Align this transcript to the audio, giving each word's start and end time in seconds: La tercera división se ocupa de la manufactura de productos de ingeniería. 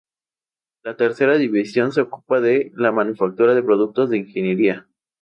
La 0.81 0.97
tercera 0.97 1.35
división 1.37 1.91
se 1.91 2.01
ocupa 2.01 2.41
de 2.41 2.71
la 2.73 2.91
manufactura 2.91 3.53
de 3.53 3.61
productos 3.61 4.09
de 4.09 4.17
ingeniería. 4.17 4.87